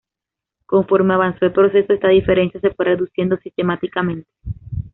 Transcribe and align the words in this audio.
Conforme 0.65 1.13
avanzó 1.13 1.45
el 1.45 1.53
proceso 1.53 1.93
esta 1.93 2.07
diferencia 2.07 2.59
se 2.59 2.71
fue 2.71 2.85
reduciendo 2.85 3.37
sistemáticamente. 3.37 4.27